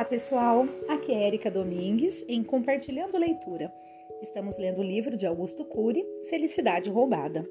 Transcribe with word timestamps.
Olá 0.00 0.08
pessoal, 0.08 0.66
aqui 0.88 1.12
é 1.12 1.26
Erika 1.26 1.50
Domingues 1.50 2.24
em 2.26 2.42
Compartilhando 2.42 3.18
Leitura. 3.18 3.70
Estamos 4.22 4.56
lendo 4.56 4.78
o 4.78 4.82
livro 4.82 5.14
de 5.14 5.26
Augusto 5.26 5.62
Cury, 5.62 6.02
Felicidade 6.30 6.88
Roubada. 6.88 7.46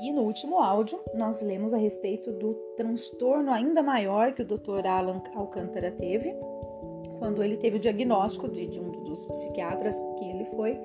E 0.00 0.10
no 0.10 0.22
último 0.22 0.58
áudio, 0.58 0.98
nós 1.14 1.40
lemos 1.40 1.72
a 1.72 1.78
respeito 1.78 2.32
do 2.32 2.54
transtorno 2.76 3.52
ainda 3.52 3.80
maior 3.80 4.32
que 4.32 4.42
o 4.42 4.44
Dr. 4.44 4.84
Alan 4.84 5.22
Alcântara 5.36 5.92
teve, 5.92 6.34
quando 7.20 7.44
ele 7.44 7.56
teve 7.56 7.76
o 7.76 7.80
diagnóstico 7.80 8.48
de, 8.48 8.66
de, 8.66 8.80
um 8.80 8.90
dos 9.04 9.24
psiquiatras 9.26 9.94
que 10.18 10.24
ele 10.24 10.44
foi, 10.56 10.76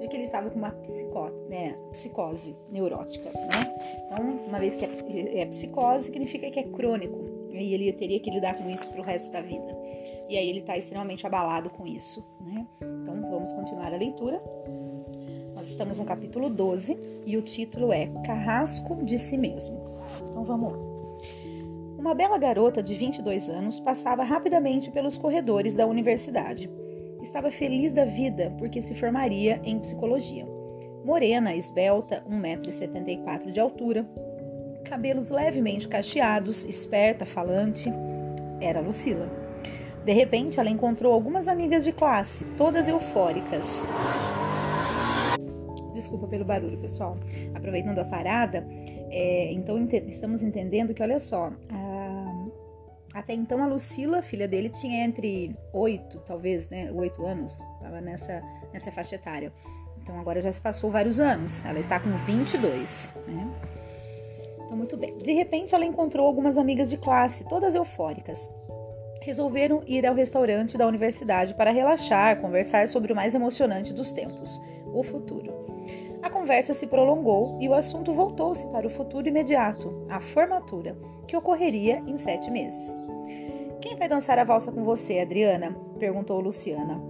de 0.00 0.08
que 0.08 0.16
ele 0.16 0.24
estava 0.24 0.50
com 0.50 0.58
uma 0.58 0.72
psicó, 0.72 1.30
né, 1.48 1.76
psicose 1.92 2.56
neurótica, 2.72 3.30
né? 3.30 3.72
Então, 4.06 4.24
uma 4.48 4.58
vez 4.58 4.74
que 4.74 4.84
é, 4.84 5.42
é 5.42 5.46
psicose, 5.46 6.06
significa 6.06 6.50
que 6.50 6.58
é 6.58 6.64
crônico, 6.64 7.34
e 7.52 7.72
ele 7.72 7.92
teria 7.92 8.18
que 8.18 8.30
lidar 8.30 8.56
com 8.56 8.68
isso 8.68 8.88
para 8.90 9.00
o 9.00 9.04
resto 9.04 9.30
da 9.32 9.40
vida. 9.40 9.76
E 10.28 10.36
aí 10.36 10.48
ele 10.48 10.60
está 10.60 10.76
extremamente 10.76 11.26
abalado 11.26 11.70
com 11.70 11.86
isso, 11.86 12.26
né? 12.40 12.66
Então 13.02 13.20
vamos 13.30 13.52
continuar 13.52 13.92
a 13.92 13.96
leitura. 13.96 14.42
Nós 15.54 15.68
estamos 15.68 15.98
no 15.98 16.04
capítulo 16.04 16.50
12 16.50 16.98
e 17.26 17.36
o 17.36 17.42
título 17.42 17.92
é 17.92 18.06
Carrasco 18.24 18.96
de 19.04 19.18
Si 19.18 19.36
Mesmo. 19.36 19.78
Então 20.30 20.44
vamos 20.44 20.72
lá. 20.72 20.78
Uma 21.98 22.14
bela 22.14 22.36
garota 22.36 22.82
de 22.82 22.94
22 22.94 23.48
anos 23.48 23.80
passava 23.80 24.22
rapidamente 24.24 24.90
pelos 24.90 25.16
corredores 25.16 25.74
da 25.74 25.86
universidade. 25.86 26.68
Estava 27.22 27.50
feliz 27.50 27.92
da 27.92 28.04
vida 28.04 28.54
porque 28.58 28.82
se 28.82 28.94
formaria 28.94 29.60
em 29.64 29.78
psicologia. 29.78 30.46
Morena, 31.04 31.54
esbelta, 31.54 32.22
1,74m 32.28 33.50
de 33.50 33.60
altura, 33.60 34.06
cabelos 34.84 35.30
levemente 35.30 35.88
cacheados, 35.88 36.64
esperta, 36.64 37.24
falante, 37.24 37.90
era 38.60 38.80
Lucila. 38.80 39.43
De 40.04 40.12
repente, 40.12 40.60
ela 40.60 40.68
encontrou 40.68 41.12
algumas 41.12 41.48
amigas 41.48 41.82
de 41.82 41.92
classe, 41.92 42.44
todas 42.56 42.88
eufóricas. 42.88 43.84
Desculpa 45.94 46.26
pelo 46.26 46.44
barulho, 46.44 46.76
pessoal. 46.76 47.16
Aproveitando 47.54 47.98
a 48.00 48.04
parada, 48.04 48.66
é, 49.10 49.50
então 49.52 49.78
ent 49.78 49.92
estamos 50.08 50.42
entendendo 50.42 50.92
que, 50.92 51.02
olha 51.02 51.18
só, 51.18 51.50
a, 51.70 52.46
até 53.14 53.32
então 53.32 53.62
a 53.62 53.66
Lucila, 53.66 54.20
filha 54.20 54.46
dele, 54.46 54.68
tinha 54.68 55.04
entre 55.04 55.56
oito, 55.72 56.18
talvez, 56.26 56.68
né, 56.68 56.90
oito 56.92 57.24
anos, 57.24 57.58
estava 57.76 58.00
nessa, 58.00 58.42
nessa 58.72 58.92
faixa 58.92 59.14
etária. 59.14 59.52
Então 60.02 60.20
agora 60.20 60.42
já 60.42 60.52
se 60.52 60.60
passou 60.60 60.90
vários 60.90 61.18
anos, 61.18 61.64
ela 61.64 61.78
está 61.78 61.98
com 61.98 62.10
22, 62.10 63.14
né? 63.26 63.48
Então, 64.66 64.76
muito 64.76 64.96
bem. 64.96 65.16
De 65.18 65.32
repente, 65.32 65.74
ela 65.74 65.84
encontrou 65.84 66.26
algumas 66.26 66.58
amigas 66.58 66.90
de 66.90 66.96
classe, 66.96 67.44
todas 67.44 67.74
eufóricas. 67.74 68.50
Resolveram 69.24 69.82
ir 69.86 70.06
ao 70.06 70.14
restaurante 70.14 70.76
da 70.76 70.86
universidade 70.86 71.54
para 71.54 71.70
relaxar, 71.70 72.40
conversar 72.40 72.86
sobre 72.88 73.10
o 73.10 73.16
mais 73.16 73.34
emocionante 73.34 73.94
dos 73.94 74.12
tempos, 74.12 74.60
o 74.92 75.02
futuro. 75.02 75.50
A 76.22 76.28
conversa 76.28 76.74
se 76.74 76.86
prolongou 76.86 77.58
e 77.58 77.66
o 77.66 77.74
assunto 77.74 78.12
voltou-se 78.12 78.66
para 78.68 78.86
o 78.86 78.90
futuro 78.90 79.26
imediato, 79.26 80.06
a 80.10 80.20
formatura, 80.20 80.94
que 81.26 81.36
ocorreria 81.36 82.02
em 82.06 82.18
sete 82.18 82.50
meses. 82.50 82.94
Quem 83.80 83.96
vai 83.96 84.08
dançar 84.08 84.38
a 84.38 84.44
valsa 84.44 84.70
com 84.70 84.84
você, 84.84 85.20
Adriana? 85.20 85.74
perguntou 85.98 86.38
Luciana. 86.40 87.00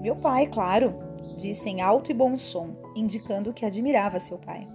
Meu 0.00 0.16
pai, 0.16 0.46
claro, 0.46 0.94
disse 1.36 1.68
em 1.68 1.82
alto 1.82 2.10
e 2.10 2.14
bom 2.14 2.38
som, 2.38 2.70
indicando 2.96 3.52
que 3.52 3.66
admirava 3.66 4.18
seu 4.18 4.38
pai. 4.38 4.66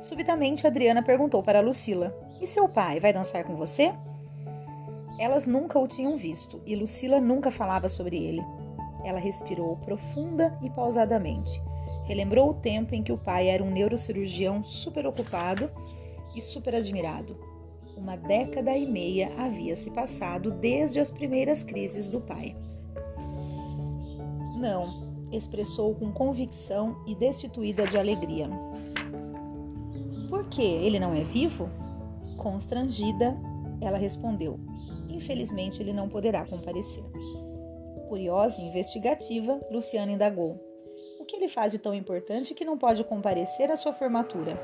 Subitamente, 0.00 0.66
Adriana 0.66 1.02
perguntou 1.02 1.42
para 1.42 1.60
Lucila: 1.60 2.14
E 2.42 2.46
seu 2.46 2.68
pai 2.68 3.00
vai 3.00 3.10
dançar 3.10 3.44
com 3.44 3.56
você? 3.56 3.92
Elas 5.18 5.46
nunca 5.46 5.78
o 5.78 5.86
tinham 5.86 6.16
visto 6.16 6.60
e 6.66 6.74
Lucila 6.74 7.20
nunca 7.20 7.50
falava 7.50 7.88
sobre 7.88 8.16
ele. 8.16 8.42
Ela 9.04 9.18
respirou 9.18 9.76
profunda 9.76 10.58
e 10.62 10.70
pausadamente. 10.70 11.62
Relembrou 12.04 12.50
o 12.50 12.54
tempo 12.54 12.94
em 12.94 13.02
que 13.02 13.12
o 13.12 13.18
pai 13.18 13.48
era 13.48 13.62
um 13.62 13.70
neurocirurgião 13.70 14.64
super 14.64 15.06
ocupado 15.06 15.70
e 16.34 16.42
super 16.42 16.74
admirado. 16.74 17.36
Uma 17.96 18.16
década 18.16 18.76
e 18.76 18.86
meia 18.86 19.32
havia 19.38 19.76
se 19.76 19.90
passado 19.90 20.50
desde 20.50 20.98
as 20.98 21.10
primeiras 21.10 21.62
crises 21.62 22.08
do 22.08 22.20
pai. 22.20 22.56
Não, 24.58 25.04
expressou 25.30 25.94
com 25.94 26.10
convicção 26.12 26.96
e 27.06 27.14
destituída 27.14 27.86
de 27.86 27.96
alegria. 27.96 28.48
Por 30.28 30.44
que 30.48 30.62
ele 30.62 30.98
não 30.98 31.14
é 31.14 31.22
vivo? 31.22 31.68
Constrangida, 32.36 33.36
ela 33.80 33.96
respondeu: 33.96 34.58
Infelizmente 35.14 35.80
ele 35.80 35.92
não 35.92 36.08
poderá 36.08 36.44
comparecer. 36.44 37.04
Curiosa 38.08 38.60
e 38.60 38.64
investigativa, 38.64 39.60
Luciana 39.70 40.10
indagou: 40.10 40.58
O 41.20 41.24
que 41.24 41.36
ele 41.36 41.48
faz 41.48 41.72
de 41.72 41.78
tão 41.78 41.94
importante 41.94 42.52
que 42.52 42.64
não 42.64 42.76
pode 42.76 43.02
comparecer 43.04 43.70
à 43.70 43.76
sua 43.76 43.92
formatura? 43.92 44.60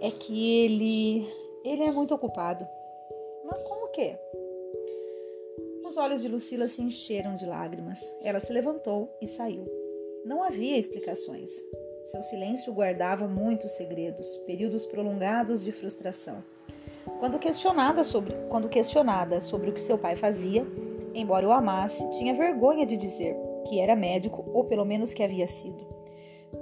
É 0.00 0.10
que 0.10 0.64
ele. 0.64 1.26
ele 1.64 1.82
é 1.82 1.90
muito 1.90 2.14
ocupado. 2.14 2.64
Mas 3.44 3.60
como 3.62 3.88
que? 3.88 4.16
Os 5.84 5.96
olhos 5.96 6.22
de 6.22 6.28
Lucila 6.28 6.68
se 6.68 6.82
encheram 6.82 7.34
de 7.34 7.44
lágrimas. 7.44 7.98
Ela 8.22 8.38
se 8.38 8.52
levantou 8.52 9.12
e 9.20 9.26
saiu. 9.26 9.66
Não 10.24 10.44
havia 10.44 10.78
explicações. 10.78 11.50
Seu 12.04 12.22
silêncio 12.22 12.72
guardava 12.72 13.26
muitos 13.26 13.72
segredos, 13.72 14.26
períodos 14.46 14.86
prolongados 14.86 15.64
de 15.64 15.72
frustração. 15.72 16.44
Quando 17.18 17.38
questionada 17.38 18.04
sobre, 18.04 18.32
quando 18.48 18.68
questionada 18.68 19.40
sobre 19.40 19.70
o 19.70 19.72
que 19.72 19.82
seu 19.82 19.98
pai 19.98 20.14
fazia, 20.14 20.64
embora 21.12 21.48
o 21.48 21.52
amasse, 21.52 22.08
tinha 22.12 22.32
vergonha 22.32 22.86
de 22.86 22.96
dizer 22.96 23.36
que 23.66 23.80
era 23.80 23.96
médico 23.96 24.48
ou 24.54 24.64
pelo 24.64 24.84
menos 24.84 25.12
que 25.12 25.22
havia 25.22 25.46
sido. 25.48 25.84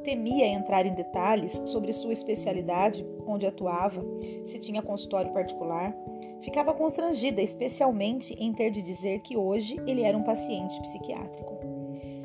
Temia 0.02 0.46
entrar 0.46 0.86
em 0.86 0.94
detalhes 0.94 1.60
sobre 1.66 1.92
sua 1.92 2.12
especialidade, 2.12 3.06
onde 3.26 3.46
atuava, 3.46 4.02
se 4.44 4.58
tinha 4.58 4.80
consultório 4.80 5.32
particular. 5.32 5.94
Ficava 6.40 6.72
constrangida, 6.72 7.42
especialmente 7.42 8.34
em 8.38 8.52
ter 8.52 8.70
de 8.70 8.80
dizer 8.80 9.20
que 9.20 9.36
hoje 9.36 9.78
ele 9.86 10.02
era 10.02 10.16
um 10.16 10.22
paciente 10.22 10.80
psiquiátrico. 10.80 11.54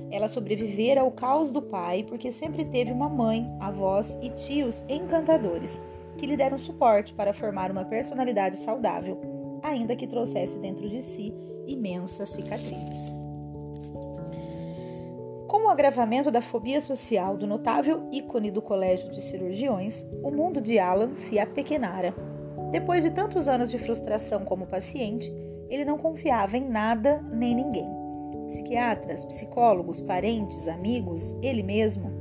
Ela 0.09 0.27
sobrevivera 0.27 1.01
ao 1.01 1.11
caos 1.11 1.49
do 1.49 1.61
pai 1.61 2.03
porque 2.03 2.31
sempre 2.31 2.63
teve 2.65 2.91
uma 2.91 3.09
mãe, 3.09 3.49
avós 3.59 4.17
e 4.21 4.29
tios 4.29 4.85
encantadores 4.87 5.81
que 6.17 6.25
lhe 6.25 6.37
deram 6.37 6.57
suporte 6.57 7.13
para 7.13 7.33
formar 7.33 7.71
uma 7.71 7.85
personalidade 7.85 8.57
saudável, 8.59 9.19
ainda 9.63 9.95
que 9.95 10.07
trouxesse 10.07 10.59
dentro 10.59 10.87
de 10.87 11.01
si 11.01 11.33
imensas 11.65 12.29
cicatrizes. 12.29 13.19
Com 15.47 15.65
o 15.65 15.69
agravamento 15.69 16.31
da 16.31 16.41
fobia 16.41 16.79
social 16.79 17.37
do 17.37 17.45
notável 17.45 18.07
ícone 18.11 18.49
do 18.49 18.61
Colégio 18.61 19.11
de 19.11 19.21
Cirurgiões, 19.21 20.05
o 20.23 20.31
mundo 20.31 20.61
de 20.61 20.79
Alan 20.79 21.13
se 21.13 21.39
apequenara. 21.39 22.13
Depois 22.71 23.03
de 23.03 23.11
tantos 23.11 23.47
anos 23.47 23.69
de 23.69 23.77
frustração 23.77 24.45
como 24.45 24.65
paciente, 24.65 25.31
ele 25.69 25.83
não 25.83 25.97
confiava 25.97 26.57
em 26.57 26.67
nada 26.67 27.21
nem 27.33 27.53
ninguém 27.53 28.01
psiquiatras, 28.51 29.23
psicólogos, 29.25 30.01
parentes, 30.01 30.67
amigos, 30.67 31.35
ele 31.41 31.63
mesmo. 31.63 32.11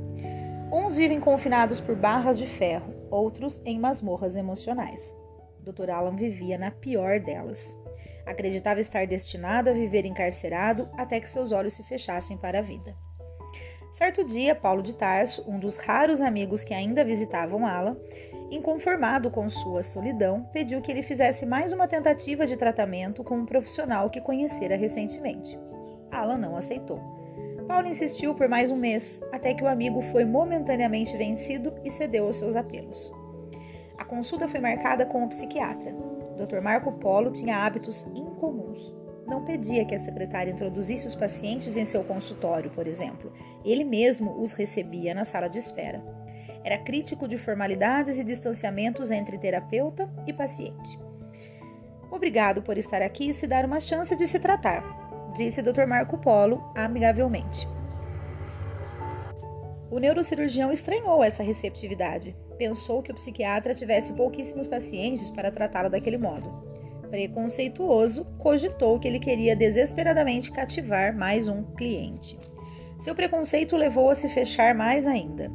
Uns 0.71 0.95
vivem 0.95 1.19
confinados 1.19 1.81
por 1.81 1.95
barras 1.95 2.37
de 2.37 2.47
ferro, 2.47 2.93
outros 3.11 3.61
em 3.65 3.79
masmorras 3.79 4.35
emocionais. 4.35 5.15
Dr. 5.59 5.89
Alan 5.91 6.15
vivia 6.15 6.57
na 6.57 6.71
pior 6.71 7.19
delas. 7.19 7.77
Acreditava 8.25 8.79
estar 8.79 9.05
destinado 9.05 9.69
a 9.69 9.73
viver 9.73 10.05
encarcerado 10.05 10.89
até 10.97 11.19
que 11.19 11.29
seus 11.29 11.51
olhos 11.51 11.73
se 11.73 11.83
fechassem 11.83 12.37
para 12.37 12.59
a 12.59 12.61
vida. 12.63 12.95
Certo 13.91 14.23
dia, 14.23 14.55
Paulo 14.55 14.81
de 14.81 14.93
Tarso, 14.93 15.43
um 15.47 15.59
dos 15.59 15.77
raros 15.77 16.21
amigos 16.21 16.63
que 16.63 16.73
ainda 16.73 17.03
visitavam 17.03 17.67
Alan, 17.67 17.97
inconformado 18.49 19.29
com 19.29 19.49
sua 19.49 19.83
solidão, 19.83 20.43
pediu 20.53 20.81
que 20.81 20.91
ele 20.91 21.03
fizesse 21.03 21.45
mais 21.45 21.73
uma 21.73 21.87
tentativa 21.87 22.47
de 22.47 22.55
tratamento 22.55 23.23
com 23.23 23.35
um 23.35 23.45
profissional 23.45 24.09
que 24.09 24.21
conhecera 24.21 24.77
recentemente. 24.77 25.59
Alan 26.09 26.37
não 26.37 26.55
aceitou. 26.55 27.20
Paulo 27.61 27.87
insistiu 27.87 28.33
por 28.33 28.47
mais 28.47 28.71
um 28.71 28.75
mês, 28.75 29.21
até 29.31 29.53
que 29.53 29.63
o 29.63 29.67
amigo 29.67 30.01
foi 30.01 30.25
momentaneamente 30.25 31.15
vencido 31.17 31.73
e 31.83 31.91
cedeu 31.91 32.25
aos 32.25 32.37
seus 32.37 32.55
apelos. 32.55 33.11
A 33.97 34.05
consulta 34.05 34.47
foi 34.47 34.59
marcada 34.59 35.05
com 35.05 35.23
o 35.23 35.29
psiquiatra. 35.29 35.93
Dr. 36.37 36.61
Marco 36.61 36.91
Polo 36.93 37.31
tinha 37.31 37.57
hábitos 37.57 38.03
incomuns. 38.15 38.93
Não 39.27 39.45
pedia 39.45 39.85
que 39.85 39.95
a 39.95 39.99
secretária 39.99 40.51
introduzisse 40.51 41.07
os 41.07 41.15
pacientes 41.15 41.77
em 41.77 41.85
seu 41.85 42.03
consultório, 42.03 42.71
por 42.71 42.87
exemplo. 42.87 43.31
Ele 43.63 43.83
mesmo 43.83 44.41
os 44.41 44.53
recebia 44.53 45.13
na 45.13 45.23
sala 45.23 45.47
de 45.47 45.57
espera. 45.57 46.03
Era 46.63 46.77
crítico 46.77 47.27
de 47.27 47.37
formalidades 47.37 48.19
e 48.19 48.23
distanciamentos 48.23 49.11
entre 49.11 49.37
terapeuta 49.37 50.09
e 50.27 50.33
paciente. 50.33 50.99
Obrigado 52.09 52.61
por 52.61 52.77
estar 52.77 53.01
aqui 53.01 53.29
e 53.29 53.33
se 53.33 53.47
dar 53.47 53.65
uma 53.65 53.79
chance 53.79 54.15
de 54.15 54.27
se 54.27 54.39
tratar 54.39 55.00
disse 55.35 55.61
Dr. 55.61 55.85
Marco 55.87 56.17
Polo 56.17 56.63
amigavelmente. 56.75 57.67
O 59.89 59.99
neurocirurgião 59.99 60.71
estranhou 60.71 61.23
essa 61.23 61.43
receptividade. 61.43 62.35
Pensou 62.57 63.01
que 63.01 63.11
o 63.11 63.15
psiquiatra 63.15 63.73
tivesse 63.73 64.13
pouquíssimos 64.13 64.65
pacientes 64.65 65.29
para 65.31 65.51
tratá-lo 65.51 65.89
daquele 65.89 66.17
modo. 66.17 66.71
preconceituoso, 67.09 68.23
cogitou 68.37 68.97
que 68.97 69.05
ele 69.05 69.19
queria 69.19 69.53
desesperadamente 69.53 70.49
cativar 70.49 71.13
mais 71.13 71.49
um 71.49 71.61
cliente. 71.75 72.39
Seu 72.99 73.13
preconceito 73.13 73.75
levou 73.75 74.09
a 74.09 74.15
se 74.15 74.29
fechar 74.29 74.73
mais 74.73 75.05
ainda. 75.05 75.51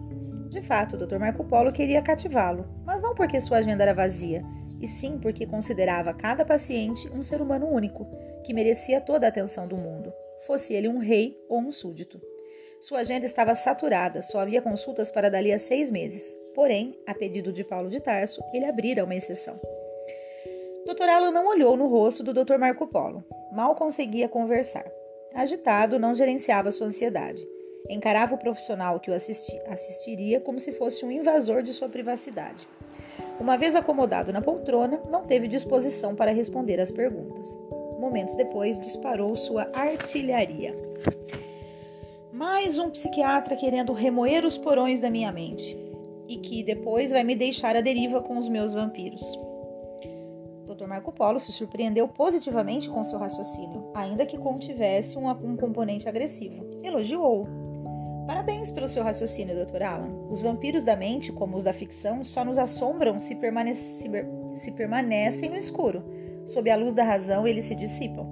De 0.50 0.60
fato, 0.60 0.96
o 0.96 1.06
Dr. 1.06 1.18
Marco 1.18 1.44
Polo 1.44 1.72
queria 1.72 2.02
cativá-lo, 2.02 2.66
mas 2.84 3.00
não 3.00 3.14
porque 3.14 3.40
sua 3.40 3.58
agenda 3.58 3.84
era 3.84 3.94
vazia, 3.94 4.44
e 4.78 4.86
sim 4.86 5.18
porque 5.18 5.46
considerava 5.46 6.12
cada 6.12 6.44
paciente 6.44 7.10
um 7.10 7.22
ser 7.22 7.40
humano 7.40 7.66
único, 7.66 8.06
que 8.46 8.54
merecia 8.54 9.00
toda 9.00 9.26
a 9.26 9.28
atenção 9.28 9.66
do 9.66 9.76
mundo, 9.76 10.14
fosse 10.46 10.72
ele 10.72 10.88
um 10.88 10.98
rei 10.98 11.36
ou 11.48 11.58
um 11.58 11.72
súdito. 11.72 12.20
Sua 12.80 13.00
agenda 13.00 13.26
estava 13.26 13.56
saturada, 13.56 14.22
só 14.22 14.38
havia 14.38 14.62
consultas 14.62 15.10
para 15.10 15.28
dali 15.28 15.52
a 15.52 15.58
seis 15.58 15.90
meses. 15.90 16.36
Porém, 16.54 16.96
a 17.06 17.12
pedido 17.12 17.52
de 17.52 17.64
Paulo 17.64 17.90
de 17.90 17.98
Tarso, 17.98 18.40
ele 18.54 18.64
abrira 18.64 19.02
uma 19.02 19.16
exceção. 19.16 19.58
Dr. 20.86 21.08
Alan 21.08 21.32
não 21.32 21.48
olhou 21.48 21.76
no 21.76 21.88
rosto 21.88 22.22
do 22.22 22.32
Dr. 22.32 22.56
Marco 22.56 22.86
Polo. 22.86 23.24
Mal 23.50 23.74
conseguia 23.74 24.28
conversar. 24.28 24.86
Agitado, 25.34 25.98
não 25.98 26.14
gerenciava 26.14 26.70
sua 26.70 26.86
ansiedade. 26.86 27.44
Encarava 27.90 28.36
o 28.36 28.38
profissional 28.38 29.00
que 29.00 29.10
o 29.10 29.14
assisti 29.14 29.58
assistiria 29.66 30.40
como 30.40 30.60
se 30.60 30.72
fosse 30.72 31.04
um 31.04 31.10
invasor 31.10 31.62
de 31.62 31.72
sua 31.72 31.88
privacidade. 31.88 32.68
Uma 33.40 33.56
vez 33.56 33.74
acomodado 33.74 34.32
na 34.32 34.40
poltrona, 34.40 35.00
não 35.10 35.24
teve 35.24 35.48
disposição 35.48 36.14
para 36.14 36.30
responder 36.30 36.80
às 36.80 36.92
perguntas. 36.92 37.58
Momentos 37.98 38.36
depois, 38.36 38.78
disparou 38.78 39.34
sua 39.36 39.70
artilharia. 39.74 40.74
Mais 42.32 42.78
um 42.78 42.90
psiquiatra 42.90 43.56
querendo 43.56 43.92
remoer 43.92 44.44
os 44.44 44.58
porões 44.58 45.00
da 45.00 45.10
minha 45.10 45.32
mente 45.32 45.76
e 46.28 46.36
que 46.36 46.62
depois 46.62 47.10
vai 47.10 47.24
me 47.24 47.34
deixar 47.34 47.76
à 47.76 47.80
deriva 47.80 48.20
com 48.20 48.36
os 48.36 48.48
meus 48.48 48.72
vampiros. 48.72 49.22
Dr. 50.66 50.86
Marco 50.86 51.12
Polo 51.12 51.40
se 51.40 51.52
surpreendeu 51.52 52.06
positivamente 52.08 52.90
com 52.90 53.02
seu 53.02 53.18
raciocínio, 53.18 53.90
ainda 53.94 54.26
que 54.26 54.36
contivesse 54.36 55.16
um, 55.16 55.30
um 55.30 55.56
componente 55.56 56.08
agressivo. 56.08 56.66
Elogiou. 56.82 57.46
Parabéns 58.26 58.70
pelo 58.72 58.88
seu 58.88 59.04
raciocínio, 59.04 59.64
Dr. 59.64 59.82
Alan. 59.84 60.28
Os 60.28 60.42
vampiros 60.42 60.82
da 60.82 60.96
mente, 60.96 61.32
como 61.32 61.56
os 61.56 61.64
da 61.64 61.72
ficção, 61.72 62.24
só 62.24 62.44
nos 62.44 62.58
assombram 62.58 63.20
se, 63.20 63.38
se, 63.74 64.08
se 64.54 64.72
permanecem 64.72 65.48
no 65.48 65.56
escuro. 65.56 66.02
Sob 66.46 66.70
a 66.70 66.76
luz 66.76 66.94
da 66.94 67.04
razão, 67.04 67.46
eles 67.46 67.64
se 67.64 67.74
dissipam. 67.74 68.26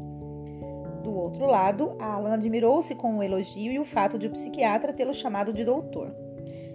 Do 1.03 1.15
outro 1.15 1.47
lado, 1.47 1.97
Alan 1.99 2.33
admirou-se 2.33 2.95
com 2.95 3.19
o 3.19 3.23
elogio 3.23 3.71
e 3.71 3.79
o 3.79 3.85
fato 3.85 4.19
de 4.19 4.27
o 4.27 4.31
psiquiatra 4.31 4.93
tê-lo 4.93 5.13
chamado 5.13 5.53
de 5.53 5.65
doutor. 5.65 6.15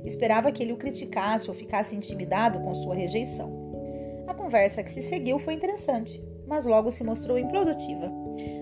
Esperava 0.06 0.51
que 0.51 0.62
ele 0.62 0.74
o 0.74 0.77
criticasse 0.77 1.50
ou 1.50 1.56
ficasse 1.56 1.95
intimidado 1.95 2.59
com 2.59 2.74
sua 2.74 2.94
rejeição 2.94 3.69
conversa 4.50 4.81
que 4.81 4.91
se 4.91 5.03
seguiu 5.03 5.38
foi 5.38 5.53
interessante, 5.53 6.19
mas 6.47 6.65
logo 6.65 6.89
se 6.89 7.03
mostrou 7.03 7.38
improdutiva. 7.38 8.12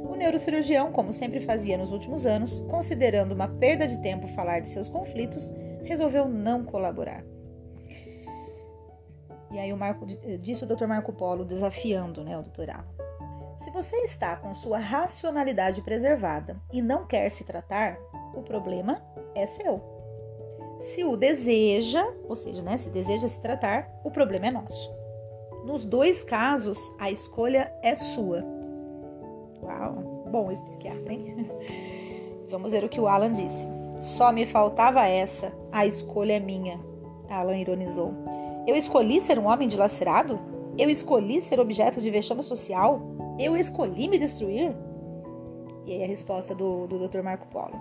O 0.04 0.16
neurocirurgião, 0.16 0.92
como 0.92 1.14
sempre 1.14 1.40
fazia 1.40 1.78
nos 1.78 1.94
últimos 1.94 2.26
anos, 2.26 2.60
considerando 2.62 3.32
uma 3.32 3.48
perda 3.48 3.88
de 3.88 3.98
tempo 4.02 4.28
falar 4.28 4.60
de 4.60 4.68
seus 4.68 4.90
conflitos, 4.90 5.50
resolveu 5.86 6.28
não 6.28 6.66
colaborar. 6.66 7.24
E 9.52 9.60
aí 9.60 9.72
o 9.72 9.78
Marco, 9.78 10.06
disse 10.40 10.64
o 10.64 10.68
Dr. 10.68 10.86
Marco 10.88 11.14
Polo 11.14 11.46
desafiando 11.46 12.24
né, 12.24 12.38
o 12.38 12.42
doutorado. 12.42 12.88
Se 13.60 13.72
você 13.72 13.98
está 13.98 14.36
com 14.36 14.54
sua 14.54 14.78
racionalidade 14.78 15.82
preservada 15.82 16.58
e 16.72 16.82
não 16.82 17.06
quer 17.06 17.30
se 17.30 17.44
tratar, 17.44 17.98
o 18.36 18.42
problema 18.42 19.02
é 19.34 19.48
seu. 19.48 19.82
Se 20.80 21.04
o 21.04 21.18
deseja, 21.18 22.06
ou 22.28 22.36
seja, 22.36 22.62
né, 22.62 22.78
se 22.78 22.90
deseja 22.90 23.28
se 23.28 23.42
tratar, 23.42 23.90
o 24.04 24.12
problema 24.12 24.48
é 24.48 24.52
nosso. 24.52 24.96
Nos 25.66 25.86
dois 25.86 26.24
casos, 26.24 26.78
a 27.00 27.10
escolha 27.10 27.74
é 27.82 27.96
sua. 27.96 28.44
Uau, 29.64 30.28
bom 30.32 30.52
esse 30.52 30.64
psiquiatra, 30.64 31.12
hein? 31.12 31.50
Vamos 32.50 32.72
ver 32.72 32.84
o 32.84 32.90
que 32.90 33.00
o 33.00 33.08
Alan 33.08 33.34
disse. 33.34 33.68
Só 34.00 34.32
me 34.32 34.46
faltava 34.46 35.08
essa, 35.08 35.52
a 35.72 35.86
escolha 35.86 36.34
é 36.34 36.40
minha. 36.40 36.80
Alan 37.30 37.58
ironizou. 37.58 38.14
Eu 38.68 38.76
escolhi 38.76 39.22
ser 39.22 39.40
um 39.40 39.48
homem 39.48 39.66
dilacerado? 39.66 40.38
Eu 40.78 40.90
escolhi 40.90 41.40
ser 41.40 41.58
objeto 41.58 42.02
de 42.02 42.12
vexame 42.12 42.44
social? 42.44 43.02
Eu 43.40 43.56
escolhi 43.56 44.10
me 44.10 44.20
destruir? 44.20 44.76
E 45.86 45.94
aí 45.94 46.04
a 46.04 46.08
resposta 46.08 46.54
do, 46.54 46.86
do 46.86 47.08
Dr. 47.08 47.22
Marco 47.22 47.48
Polo. 47.48 47.80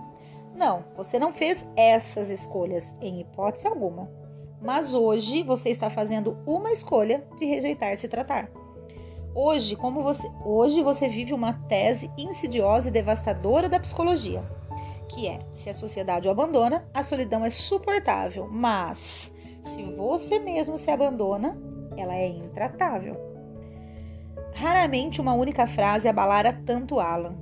Não, 0.55 0.85
você 0.95 1.19
não 1.19 1.33
fez 1.33 1.67
essas 1.75 2.29
escolhas 2.31 2.97
em 3.01 3.19
hipótese 3.19 3.67
alguma. 3.67 4.09
Mas 4.61 4.93
hoje 4.93 5.43
você 5.43 5.71
está 5.71 5.89
fazendo 5.89 6.37
uma 6.45 6.71
escolha 6.71 7.27
de 7.37 7.43
rejeitar 7.43 7.97
se 7.97 8.07
tratar. 8.07 8.49
Hoje, 9.35 9.75
como 9.75 10.01
você, 10.01 10.25
hoje 10.45 10.81
você 10.81 11.09
vive 11.09 11.33
uma 11.33 11.51
tese 11.67 12.09
insidiosa 12.17 12.87
e 12.87 12.93
devastadora 12.93 13.67
da 13.67 13.79
psicologia, 13.79 14.41
que 15.09 15.27
é: 15.27 15.39
se 15.53 15.69
a 15.69 15.73
sociedade 15.73 16.29
o 16.29 16.31
abandona, 16.31 16.87
a 16.93 17.03
solidão 17.03 17.45
é 17.45 17.49
suportável, 17.49 18.47
mas 18.49 19.35
se 19.63 19.83
você 19.83 20.39
mesmo 20.39 20.77
se 20.77 20.89
abandona, 20.89 21.57
ela 21.95 22.15
é 22.15 22.27
intratável. 22.27 23.15
Raramente 24.53 25.21
uma 25.21 25.33
única 25.33 25.67
frase 25.67 26.09
abalara 26.09 26.61
tanto 26.65 26.99
Alan. 26.99 27.35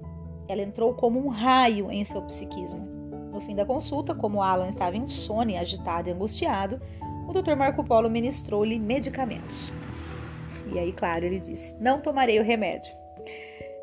Ela 0.48 0.62
entrou 0.62 0.94
como 0.94 1.20
um 1.20 1.30
raio 1.30 1.92
em 1.92 2.04
seu 2.04 2.22
psiquismo. 2.24 2.86
No 3.32 3.40
fim 3.42 3.56
da 3.56 3.66
consulta, 3.66 4.14
como 4.14 4.42
Alan 4.42 4.70
estava 4.70 4.98
insone, 4.98 5.58
agitado 5.58 6.10
e 6.10 6.12
angustiado, 6.12 6.82
o 7.28 7.34
Dr. 7.34 7.56
Marco 7.56 7.84
Polo 7.84 8.10
ministrou-lhe 8.10 8.80
medicamentos. 8.80 9.72
E 10.74 10.80
aí, 10.80 10.92
claro, 10.94 11.26
ele 11.26 11.40
disse: 11.40 11.76
Não 11.80 12.02
tomarei 12.02 12.40
o 12.40 12.44
remédio. 12.44 12.94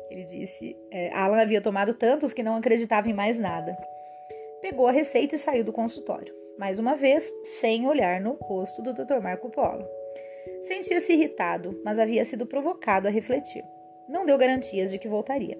Ele 0.09 0.25
disse: 0.25 0.77
é, 0.91 1.11
Alan 1.13 1.41
havia 1.41 1.61
tomado 1.61 1.93
tantos 1.93 2.33
que 2.33 2.43
não 2.43 2.55
acreditava 2.55 3.09
em 3.09 3.13
mais 3.13 3.39
nada. 3.39 3.75
Pegou 4.61 4.87
a 4.87 4.91
receita 4.91 5.35
e 5.35 5.39
saiu 5.39 5.63
do 5.63 5.73
consultório, 5.73 6.33
mais 6.57 6.79
uma 6.79 6.95
vez 6.95 7.33
sem 7.43 7.87
olhar 7.87 8.21
no 8.21 8.33
rosto 8.33 8.81
do 8.81 8.93
Dr. 8.93 9.19
Marco 9.21 9.49
Polo. 9.49 9.85
Sentia-se 10.61 11.13
irritado, 11.13 11.79
mas 11.83 11.99
havia 11.99 12.23
sido 12.23 12.45
provocado 12.45 13.07
a 13.07 13.11
refletir. 13.11 13.63
Não 14.07 14.25
deu 14.25 14.37
garantias 14.37 14.91
de 14.91 14.99
que 14.99 15.07
voltaria. 15.07 15.57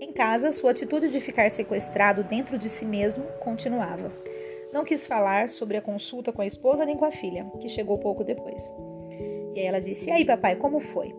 Em 0.00 0.12
casa, 0.12 0.52
sua 0.52 0.70
atitude 0.70 1.10
de 1.10 1.20
ficar 1.20 1.50
sequestrado 1.50 2.22
dentro 2.22 2.58
de 2.58 2.68
si 2.68 2.86
mesmo 2.86 3.24
continuava. 3.40 4.12
Não 4.72 4.84
quis 4.84 5.06
falar 5.06 5.48
sobre 5.48 5.76
a 5.76 5.82
consulta 5.82 6.32
com 6.32 6.42
a 6.42 6.46
esposa 6.46 6.84
nem 6.84 6.96
com 6.96 7.04
a 7.04 7.10
filha, 7.10 7.46
que 7.60 7.68
chegou 7.68 7.98
pouco 7.98 8.22
depois. 8.22 8.62
E 9.54 9.60
aí 9.60 9.66
ela 9.66 9.80
disse: 9.80 10.10
E 10.10 10.12
aí, 10.12 10.24
papai, 10.24 10.56
como 10.56 10.80
foi? 10.80 11.14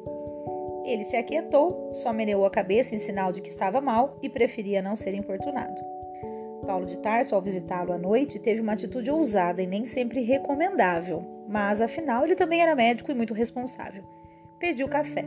Ele 0.86 1.04
se 1.04 1.18
aquietou, 1.18 1.92
só 1.92 2.14
meneou 2.14 2.46
a 2.46 2.52
cabeça 2.52 2.96
em 2.96 3.00
sinal 3.00 3.32
de 3.32 3.42
que 3.42 3.50
estava 3.50 3.82
mal 3.82 4.18
e 4.22 4.30
preferia 4.30 4.82
não 4.82 4.96
ser 4.96 5.14
importunado. 5.14 5.97
Paulo 6.68 6.86
de 6.86 7.00
Tarso, 7.00 7.34
ao 7.34 7.42
visitá-lo 7.42 7.94
à 7.94 7.98
noite, 7.98 8.38
teve 8.38 8.60
uma 8.60 8.74
atitude 8.74 9.10
ousada 9.10 9.62
e 9.62 9.66
nem 9.66 9.86
sempre 9.86 10.22
recomendável, 10.22 11.24
mas 11.48 11.82
afinal 11.82 12.26
ele 12.26 12.36
também 12.36 12.62
era 12.62 12.76
médico 12.76 13.10
e 13.10 13.16
muito 13.16 13.34
responsável. 13.34 14.04
Pediu 14.60 14.90
café. 14.90 15.26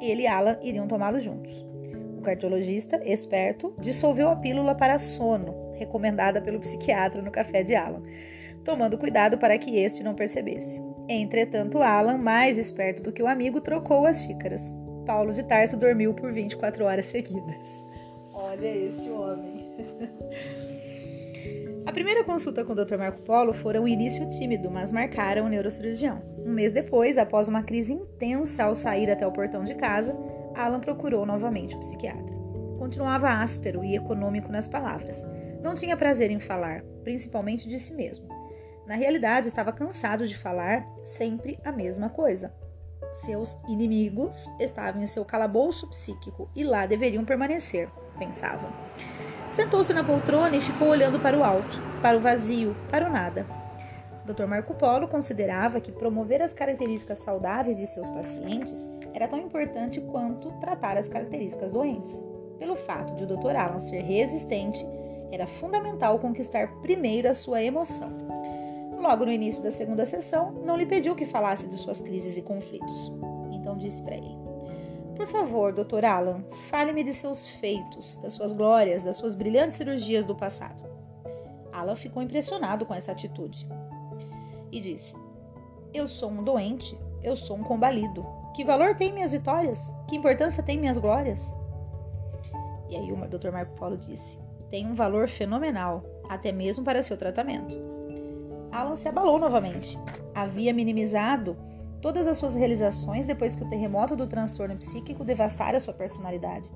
Ele 0.00 0.22
e 0.22 0.26
Alan 0.26 0.58
iriam 0.60 0.88
tomá-lo 0.88 1.20
juntos. 1.20 1.64
O 2.18 2.22
cardiologista, 2.22 3.00
esperto, 3.04 3.72
dissolveu 3.78 4.28
a 4.28 4.34
pílula 4.34 4.74
para 4.74 4.98
sono 4.98 5.54
recomendada 5.76 6.40
pelo 6.40 6.58
psiquiatra 6.58 7.22
no 7.22 7.30
café 7.30 7.62
de 7.62 7.76
Alan, 7.76 8.02
tomando 8.64 8.98
cuidado 8.98 9.38
para 9.38 9.56
que 9.58 9.78
este 9.78 10.02
não 10.02 10.14
percebesse. 10.14 10.82
Entretanto, 11.08 11.80
Alan, 11.80 12.18
mais 12.18 12.58
esperto 12.58 13.04
do 13.04 13.12
que 13.12 13.22
o 13.22 13.28
amigo, 13.28 13.60
trocou 13.60 14.04
as 14.04 14.22
xícaras. 14.22 14.62
Paulo 15.06 15.32
de 15.32 15.44
Tarso 15.44 15.76
dormiu 15.76 16.12
por 16.12 16.32
24 16.32 16.84
horas 16.84 17.06
seguidas. 17.06 17.84
Olha 18.38 18.68
este 18.68 19.08
homem. 19.08 19.66
A 21.86 21.92
primeira 21.92 22.22
consulta 22.22 22.62
com 22.64 22.72
o 22.72 22.84
Dr. 22.84 22.98
Marco 22.98 23.22
Polo 23.22 23.54
fora 23.54 23.80
um 23.80 23.88
início 23.88 24.28
tímido, 24.28 24.70
mas 24.70 24.92
marcaram 24.92 25.46
o 25.46 25.48
neurocirurgião. 25.48 26.20
Um 26.44 26.52
mês 26.52 26.72
depois, 26.72 27.16
após 27.16 27.48
uma 27.48 27.62
crise 27.62 27.94
intensa 27.94 28.64
ao 28.64 28.74
sair 28.74 29.10
até 29.10 29.26
o 29.26 29.32
portão 29.32 29.64
de 29.64 29.74
casa, 29.74 30.14
Alan 30.54 30.80
procurou 30.80 31.24
novamente 31.24 31.76
o 31.76 31.78
psiquiatra. 31.78 32.36
Continuava 32.78 33.30
áspero 33.30 33.82
e 33.82 33.96
econômico 33.96 34.52
nas 34.52 34.68
palavras. 34.68 35.24
Não 35.62 35.74
tinha 35.74 35.96
prazer 35.96 36.30
em 36.30 36.40
falar, 36.40 36.82
principalmente 37.04 37.66
de 37.66 37.78
si 37.78 37.94
mesmo. 37.94 38.28
Na 38.86 38.96
realidade, 38.96 39.48
estava 39.48 39.72
cansado 39.72 40.26
de 40.26 40.36
falar 40.36 40.86
sempre 41.04 41.58
a 41.64 41.72
mesma 41.72 42.10
coisa. 42.10 42.52
Seus 43.14 43.56
inimigos 43.66 44.46
estavam 44.60 45.02
em 45.02 45.06
seu 45.06 45.24
calabouço 45.24 45.88
psíquico 45.88 46.50
e 46.54 46.62
lá 46.62 46.84
deveriam 46.84 47.24
permanecer, 47.24 47.88
pensava. 48.16 48.68
Sentou-se 49.50 49.94
na 49.94 50.04
poltrona 50.04 50.56
e 50.56 50.60
ficou 50.60 50.88
olhando 50.88 51.20
para 51.20 51.38
o 51.38 51.44
alto, 51.44 51.80
para 52.02 52.16
o 52.16 52.20
vazio, 52.20 52.76
para 52.90 53.06
o 53.06 53.10
nada. 53.10 53.46
Dr. 54.26 54.46
Marco 54.46 54.74
Polo 54.74 55.06
considerava 55.06 55.80
que 55.80 55.92
promover 55.92 56.42
as 56.42 56.52
características 56.52 57.20
saudáveis 57.20 57.76
de 57.76 57.86
seus 57.86 58.08
pacientes 58.08 58.90
era 59.14 59.28
tão 59.28 59.38
importante 59.38 60.00
quanto 60.00 60.50
tratar 60.60 60.98
as 60.98 61.08
características 61.08 61.72
doentes. 61.72 62.20
Pelo 62.58 62.74
fato 62.74 63.14
de 63.14 63.24
o 63.24 63.26
Dr. 63.26 63.56
Alan 63.56 63.78
ser 63.78 64.02
resistente, 64.02 64.84
era 65.30 65.46
fundamental 65.46 66.18
conquistar 66.18 66.68
primeiro 66.82 67.28
a 67.28 67.34
sua 67.34 67.62
emoção. 67.62 68.10
Logo 68.98 69.24
no 69.24 69.32
início 69.32 69.62
da 69.62 69.70
segunda 69.70 70.04
sessão, 70.04 70.52
não 70.64 70.76
lhe 70.76 70.86
pediu 70.86 71.14
que 71.14 71.26
falasse 71.26 71.68
de 71.68 71.76
suas 71.76 72.00
crises 72.00 72.36
e 72.36 72.42
conflitos. 72.42 73.12
Então 73.52 73.76
disse 73.76 74.02
para 74.02 74.16
ele: 74.16 74.45
Por 75.16 75.26
favor, 75.26 75.72
Dr. 75.72 76.04
Alan, 76.04 76.44
fale-me 76.68 77.02
de 77.02 77.12
seus 77.12 77.48
feitos, 77.48 78.18
das 78.18 78.34
suas 78.34 78.52
glórias, 78.52 79.02
das 79.02 79.16
suas 79.16 79.34
brilhantes 79.34 79.76
cirurgias 79.76 80.26
do 80.26 80.34
passado. 80.34 80.84
Alan 81.72 81.96
ficou 81.96 82.22
impressionado 82.22 82.84
com 82.84 82.94
essa 82.94 83.12
atitude 83.12 83.66
e 84.70 84.80
disse: 84.80 85.16
Eu 85.92 86.06
sou 86.06 86.30
um 86.30 86.44
doente, 86.44 86.98
eu 87.22 87.34
sou 87.34 87.56
um 87.56 87.62
combalido. 87.62 88.26
Que 88.54 88.64
valor 88.64 88.94
tem 88.94 89.12
minhas 89.12 89.32
vitórias? 89.32 89.92
Que 90.08 90.16
importância 90.16 90.62
tem 90.62 90.78
minhas 90.78 90.98
glórias? 90.98 91.54
E 92.88 92.96
aí 92.96 93.10
o 93.10 93.16
Dr. 93.28 93.50
Marco 93.50 93.74
Polo 93.74 93.96
disse: 93.96 94.38
Tem 94.70 94.86
um 94.86 94.94
valor 94.94 95.28
fenomenal, 95.28 96.04
até 96.28 96.52
mesmo 96.52 96.84
para 96.84 97.02
seu 97.02 97.16
tratamento. 97.16 97.76
Alan 98.70 98.94
se 98.94 99.08
abalou 99.08 99.38
novamente. 99.38 99.98
Havia 100.34 100.74
minimizado 100.74 101.56
todas 102.00 102.26
as 102.26 102.38
suas 102.38 102.54
realizações 102.54 103.26
depois 103.26 103.54
que 103.54 103.64
o 103.64 103.68
terremoto 103.68 104.16
do 104.16 104.26
transtorno 104.26 104.76
psíquico 104.76 105.24
devastara 105.24 105.80
sua 105.80 105.94
personalidade. 105.94 106.70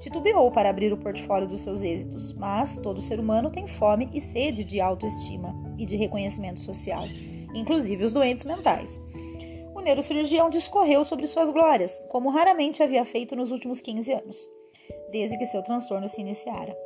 Titubeou 0.00 0.50
para 0.50 0.68
abrir 0.68 0.92
o 0.92 0.96
portfólio 0.96 1.46
dos 1.46 1.62
seus 1.62 1.82
êxitos, 1.82 2.32
mas 2.32 2.76
todo 2.78 3.00
ser 3.00 3.20
humano 3.20 3.50
tem 3.50 3.68
fome 3.68 4.10
e 4.12 4.20
sede 4.20 4.64
de 4.64 4.80
autoestima 4.80 5.54
e 5.78 5.86
de 5.86 5.96
reconhecimento 5.96 6.60
social, 6.60 7.04
inclusive 7.54 8.04
os 8.04 8.12
doentes 8.12 8.44
mentais. 8.44 8.98
O 9.74 9.80
neurocirurgião 9.80 10.50
discorreu 10.50 11.04
sobre 11.04 11.26
suas 11.26 11.50
glórias, 11.50 12.02
como 12.08 12.30
raramente 12.30 12.82
havia 12.82 13.04
feito 13.04 13.36
nos 13.36 13.52
últimos 13.52 13.80
15 13.80 14.12
anos, 14.12 14.50
desde 15.12 15.38
que 15.38 15.46
seu 15.46 15.62
transtorno 15.62 16.08
se 16.08 16.20
iniciara. 16.20 16.76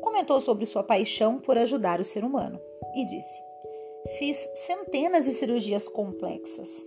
Comentou 0.00 0.38
sobre 0.38 0.66
sua 0.66 0.82
paixão 0.82 1.40
por 1.40 1.56
ajudar 1.56 1.98
o 1.98 2.04
ser 2.04 2.24
humano 2.24 2.60
e 2.94 3.06
disse: 3.06 3.42
Fiz 4.18 4.36
centenas 4.54 5.24
de 5.24 5.32
cirurgias 5.32 5.88
complexas, 5.88 6.86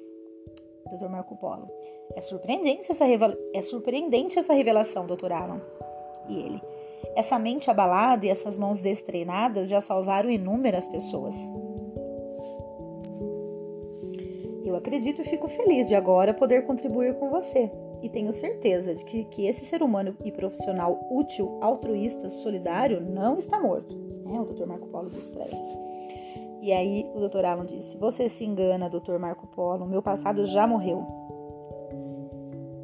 Dr. 0.89 1.07
Marco 1.09 1.35
Polo. 1.35 1.69
É 2.15 2.21
surpreendente 2.21 2.89
essa, 2.91 3.05
é 3.53 3.61
surpreendente 3.61 4.39
essa 4.39 4.53
revelação, 4.53 5.05
Dr. 5.05 5.31
Alan. 5.31 5.61
E 6.27 6.37
ele. 6.37 6.61
Essa 7.15 7.37
mente 7.37 7.69
abalada 7.69 8.25
e 8.25 8.29
essas 8.29 8.57
mãos 8.57 8.81
destreinadas 8.81 9.67
já 9.67 9.81
salvaram 9.81 10.29
inúmeras 10.29 10.87
pessoas. 10.87 11.35
Eu 14.65 14.75
acredito 14.75 15.21
e 15.21 15.25
fico 15.25 15.47
feliz 15.49 15.87
de 15.87 15.93
agora 15.93 16.33
poder 16.33 16.65
contribuir 16.65 17.13
com 17.15 17.29
você. 17.29 17.71
E 18.01 18.09
tenho 18.09 18.33
certeza 18.33 18.95
de 18.95 19.05
que, 19.05 19.23
que 19.25 19.47
esse 19.47 19.65
ser 19.65 19.81
humano 19.81 20.15
e 20.25 20.31
profissional 20.31 21.07
útil, 21.09 21.57
altruísta, 21.61 22.29
solidário 22.29 22.99
não 22.99 23.37
está 23.37 23.59
morto. 23.59 23.95
É, 24.25 24.39
o 24.39 24.45
Dr. 24.45 24.65
Marco 24.65 24.87
Polo 24.87 25.09
disse 25.09 25.31
para 25.31 25.45
ele. 25.45 25.92
E 26.63 26.71
aí 26.71 27.05
o 27.13 27.19
Dr. 27.19 27.43
Alan 27.43 27.65
disse: 27.65 27.97
Você 27.97 28.29
se 28.29 28.45
engana, 28.45 28.89
Dr. 28.89 29.17
Marco 29.19 29.45
Polo, 29.47 29.85
meu 29.85 30.01
passado 30.01 30.45
já 30.45 30.65
morreu. 30.65 31.05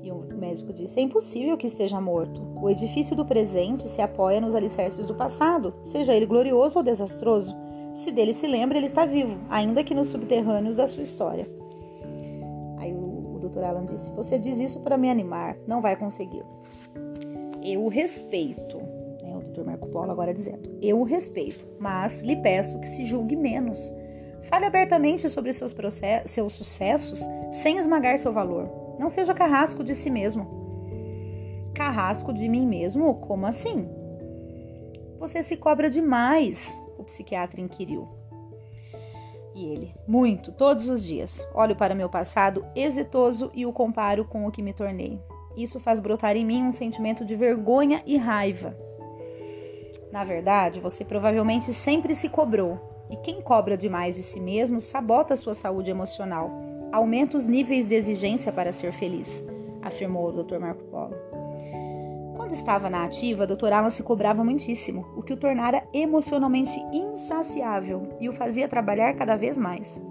E 0.03 0.12
o 0.12 0.17
médico 0.38 0.74
disse: 0.74 1.00
É 1.00 1.01
impossível 1.01 1.55
que 1.55 1.67
esteja 1.67 2.01
morto. 2.01 2.41
O 2.62 2.69
edifício 2.69 3.15
do 3.15 3.25
presente 3.25 3.88
se 3.88 4.01
apoia 4.01 4.41
nos 4.41 4.53
alicerces 4.53 5.07
do 5.07 5.15
passado, 5.15 5.74
seja 5.86 6.13
ele 6.13 6.25
glorioso 6.25 6.77
ou 6.77 6.83
desastroso. 6.83 7.55
Se 7.95 8.12
dele 8.12 8.33
se 8.33 8.45
lembra, 8.48 8.77
ele 8.77 8.88
está 8.88 9.05
vivo, 9.05 9.39
ainda 9.50 9.81
que 9.81 9.95
nos 9.95 10.09
subterrâneos 10.09 10.75
da 10.75 10.86
sua 10.86 11.03
história. 11.03 11.50
Aí 12.79 12.91
o, 12.93 13.36
o 13.36 13.39
Dr. 13.39 13.63
Alan 13.63 13.86
disse: 13.86 14.12
Você 14.12 14.38
diz 14.38 14.59
isso 14.59 14.81
para 14.81 14.98
me 14.98 15.09
animar, 15.09 15.55
não 15.65 15.79
vai 15.79 15.95
conseguir. 15.95 16.43
Eu 17.63 17.86
o 17.86 17.88
respeito, 17.88 18.77
Dr. 19.59 19.65
Marco 19.65 19.87
Polo 19.87 20.11
agora 20.11 20.33
dizendo: 20.33 20.77
Eu 20.81 20.99
o 20.99 21.03
respeito, 21.03 21.67
mas 21.79 22.21
lhe 22.21 22.35
peço 22.37 22.79
que 22.79 22.87
se 22.87 23.03
julgue 23.05 23.35
menos. 23.35 23.93
Fale 24.49 24.65
abertamente 24.65 25.27
sobre 25.27 25.51
seus, 25.53 25.75
seus 26.25 26.53
sucessos 26.53 27.21
sem 27.51 27.77
esmagar 27.77 28.17
seu 28.17 28.31
valor. 28.31 28.69
Não 28.97 29.09
seja 29.09 29.33
carrasco 29.33 29.83
de 29.83 29.93
si 29.93 30.09
mesmo. 30.09 30.47
Carrasco 31.73 32.33
de 32.33 32.47
mim 32.47 32.65
mesmo? 32.65 33.15
Como 33.15 33.45
assim? 33.45 33.87
Você 35.19 35.43
se 35.43 35.57
cobra 35.57 35.89
demais, 35.89 36.81
o 36.97 37.03
psiquiatra 37.03 37.59
inquiriu. 37.59 38.07
E 39.53 39.65
ele, 39.65 39.95
muito, 40.07 40.53
todos 40.53 40.89
os 40.89 41.03
dias. 41.03 41.47
Olho 41.53 41.75
para 41.75 41.95
meu 41.95 42.09
passado 42.09 42.65
exitoso 42.75 43.51
e 43.53 43.65
o 43.65 43.73
comparo 43.73 44.23
com 44.23 44.45
o 44.45 44.51
que 44.51 44.61
me 44.61 44.73
tornei. 44.73 45.19
Isso 45.57 45.79
faz 45.79 45.99
brotar 45.99 46.37
em 46.37 46.45
mim 46.45 46.63
um 46.63 46.71
sentimento 46.71 47.25
de 47.25 47.35
vergonha 47.35 48.01
e 48.05 48.15
raiva. 48.15 48.77
Na 50.11 50.23
verdade, 50.23 50.79
você 50.79 51.05
provavelmente 51.05 51.71
sempre 51.71 52.15
se 52.15 52.29
cobrou, 52.29 52.79
e 53.09 53.15
quem 53.17 53.41
cobra 53.41 53.77
demais 53.77 54.15
de 54.15 54.21
si 54.21 54.39
mesmo 54.39 54.79
sabota 54.79 55.35
sua 55.35 55.53
saúde 55.53 55.91
emocional, 55.91 56.51
aumenta 56.91 57.37
os 57.37 57.45
níveis 57.45 57.87
de 57.87 57.95
exigência 57.95 58.51
para 58.51 58.71
ser 58.71 58.91
feliz, 58.91 59.45
afirmou 59.81 60.29
o 60.29 60.43
Dr. 60.43 60.59
Marco 60.59 60.83
Polo. 60.85 61.15
Quando 62.35 62.51
estava 62.51 62.89
na 62.89 63.03
ativa, 63.03 63.45
Dr. 63.45 63.73
Alan 63.73 63.89
se 63.89 64.01
cobrava 64.01 64.43
muitíssimo, 64.43 65.05
o 65.15 65.21
que 65.21 65.33
o 65.33 65.37
tornara 65.37 65.83
emocionalmente 65.93 66.79
insaciável 66.91 68.15
e 68.19 68.29
o 68.29 68.33
fazia 68.33 68.67
trabalhar 68.67 69.13
cada 69.13 69.35
vez 69.35 69.57
mais. 69.57 70.01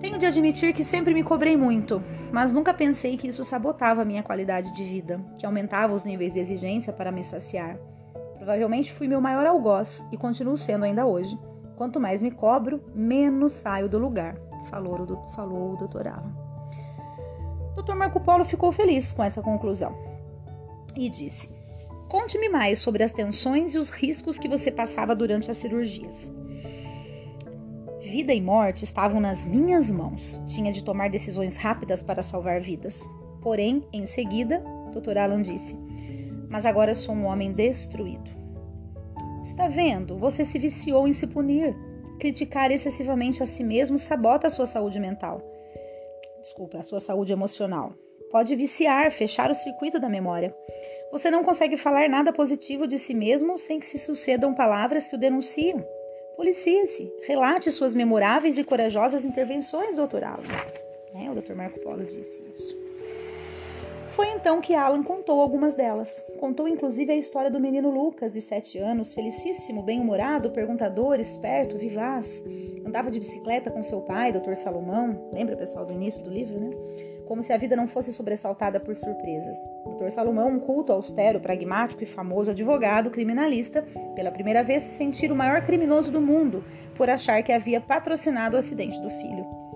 Tenho 0.00 0.18
de 0.18 0.26
admitir 0.26 0.74
que 0.74 0.84
sempre 0.84 1.14
me 1.14 1.22
cobrei 1.22 1.56
muito, 1.56 2.02
mas 2.32 2.52
nunca 2.52 2.74
pensei 2.74 3.16
que 3.16 3.28
isso 3.28 3.44
sabotava 3.44 4.02
a 4.02 4.04
minha 4.04 4.22
qualidade 4.22 4.72
de 4.74 4.84
vida, 4.84 5.20
que 5.38 5.46
aumentava 5.46 5.94
os 5.94 6.04
níveis 6.04 6.32
de 6.32 6.40
exigência 6.40 6.92
para 6.92 7.12
me 7.12 7.24
saciar. 7.24 7.78
Provavelmente 8.42 8.92
fui 8.92 9.06
meu 9.06 9.20
maior 9.20 9.46
algoz 9.46 10.04
e 10.10 10.16
continuo 10.16 10.56
sendo 10.56 10.84
ainda 10.84 11.06
hoje. 11.06 11.38
Quanto 11.76 12.00
mais 12.00 12.20
me 12.20 12.32
cobro, 12.32 12.82
menos 12.92 13.52
saio 13.52 13.88
do 13.88 14.00
lugar, 14.00 14.36
falou 14.68 15.00
o, 15.00 15.30
falou 15.30 15.74
o 15.74 15.76
Dr. 15.76 16.08
Alan. 16.08 16.34
Dr. 17.76 17.94
Marco 17.94 18.18
Polo 18.18 18.44
ficou 18.44 18.72
feliz 18.72 19.12
com 19.12 19.22
essa 19.22 19.40
conclusão 19.40 19.96
e 20.96 21.08
disse: 21.08 21.54
Conte-me 22.08 22.48
mais 22.48 22.80
sobre 22.80 23.04
as 23.04 23.12
tensões 23.12 23.76
e 23.76 23.78
os 23.78 23.90
riscos 23.90 24.40
que 24.40 24.48
você 24.48 24.72
passava 24.72 25.14
durante 25.14 25.48
as 25.48 25.58
cirurgias. 25.58 26.28
Vida 28.00 28.34
e 28.34 28.40
morte 28.40 28.82
estavam 28.82 29.20
nas 29.20 29.46
minhas 29.46 29.92
mãos. 29.92 30.42
Tinha 30.48 30.72
de 30.72 30.82
tomar 30.82 31.10
decisões 31.10 31.56
rápidas 31.56 32.02
para 32.02 32.24
salvar 32.24 32.60
vidas. 32.60 33.08
Porém, 33.40 33.86
em 33.92 34.04
seguida, 34.04 34.64
Dr. 34.92 35.16
Alan 35.16 35.42
disse: 35.42 35.78
mas 36.52 36.66
agora 36.66 36.94
sou 36.94 37.14
um 37.14 37.24
homem 37.24 37.50
destruído. 37.50 38.30
Está 39.42 39.68
vendo? 39.68 40.18
Você 40.18 40.44
se 40.44 40.58
viciou 40.58 41.08
em 41.08 41.12
se 41.14 41.26
punir. 41.26 41.74
Criticar 42.20 42.70
excessivamente 42.70 43.42
a 43.42 43.46
si 43.46 43.64
mesmo 43.64 43.96
sabota 43.96 44.46
a 44.46 44.50
sua 44.50 44.66
saúde 44.66 45.00
mental. 45.00 45.42
Desculpa, 46.42 46.78
a 46.78 46.82
sua 46.82 47.00
saúde 47.00 47.32
emocional. 47.32 47.94
Pode 48.30 48.54
viciar, 48.54 49.10
fechar 49.10 49.50
o 49.50 49.54
circuito 49.54 49.98
da 49.98 50.10
memória. 50.10 50.54
Você 51.10 51.30
não 51.30 51.42
consegue 51.42 51.78
falar 51.78 52.08
nada 52.08 52.32
positivo 52.32 52.86
de 52.86 52.98
si 52.98 53.14
mesmo 53.14 53.56
sem 53.56 53.80
que 53.80 53.86
se 53.86 53.98
sucedam 53.98 54.54
palavras 54.54 55.08
que 55.08 55.16
o 55.16 55.18
denunciam. 55.18 55.82
Policie-se, 56.36 57.10
relate 57.26 57.70
suas 57.70 57.94
memoráveis 57.94 58.58
e 58.58 58.64
corajosas 58.64 59.24
intervenções, 59.24 59.96
doutor 59.96 60.22
Alan. 60.22 60.42
É, 61.14 61.30
o 61.30 61.34
doutor 61.34 61.56
Marco 61.56 61.80
Polo 61.80 62.04
disse 62.04 62.42
isso. 62.50 62.91
Foi 64.12 64.28
então 64.28 64.60
que 64.60 64.74
Alan 64.74 65.02
contou 65.02 65.40
algumas 65.40 65.74
delas. 65.74 66.22
Contou 66.38 66.68
inclusive 66.68 67.10
a 67.10 67.16
história 67.16 67.50
do 67.50 67.58
menino 67.58 67.90
Lucas, 67.90 68.30
de 68.30 68.42
7 68.42 68.78
anos, 68.78 69.14
felicíssimo, 69.14 69.82
bem-humorado, 69.82 70.50
perguntador, 70.50 71.18
esperto, 71.18 71.78
vivaz. 71.78 72.44
Andava 72.86 73.10
de 73.10 73.18
bicicleta 73.18 73.70
com 73.70 73.80
seu 73.80 74.02
pai, 74.02 74.30
Dr. 74.30 74.54
Salomão. 74.54 75.30
Lembra, 75.32 75.56
pessoal, 75.56 75.86
do 75.86 75.94
início 75.94 76.22
do 76.22 76.28
livro, 76.28 76.60
né? 76.60 76.70
Como 77.26 77.42
se 77.42 77.54
a 77.54 77.56
vida 77.56 77.74
não 77.74 77.88
fosse 77.88 78.12
sobressaltada 78.12 78.78
por 78.78 78.94
surpresas. 78.94 79.56
Dr. 79.86 80.10
Salomão, 80.10 80.50
um 80.50 80.60
culto 80.60 80.92
austero, 80.92 81.40
pragmático 81.40 82.02
e 82.02 82.06
famoso 82.06 82.50
advogado 82.50 83.10
criminalista, 83.10 83.82
pela 84.14 84.30
primeira 84.30 84.62
vez 84.62 84.82
se 84.82 84.96
sentir 84.96 85.32
o 85.32 85.36
maior 85.36 85.64
criminoso 85.64 86.12
do 86.12 86.20
mundo 86.20 86.62
por 86.94 87.08
achar 87.08 87.42
que 87.42 87.50
havia 87.52 87.80
patrocinado 87.80 88.56
o 88.56 88.58
acidente 88.58 89.00
do 89.00 89.08
filho. 89.08 89.71